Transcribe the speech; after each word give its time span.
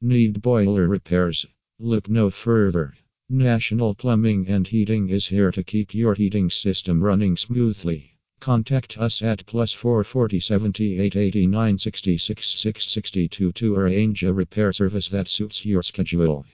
Need 0.00 0.42
boiler 0.42 0.86
repairs? 0.86 1.44
Look 1.80 2.08
no 2.08 2.30
further. 2.30 2.94
National 3.28 3.96
Plumbing 3.96 4.46
and 4.46 4.64
Heating 4.64 5.08
is 5.08 5.26
here 5.26 5.50
to 5.50 5.64
keep 5.64 5.92
your 5.92 6.14
heating 6.14 6.50
system 6.50 7.02
running 7.02 7.36
smoothly. 7.36 8.12
Contact 8.38 8.96
us 8.96 9.22
at 9.22 9.44
plus 9.46 9.72
440 9.72 10.38
78 10.38 11.16
89 11.16 11.78
66 11.78 12.46
662 12.46 13.50
to 13.50 13.74
arrange 13.74 14.22
a 14.22 14.32
repair 14.32 14.72
service 14.72 15.08
that 15.08 15.26
suits 15.26 15.66
your 15.66 15.82
schedule. 15.82 16.46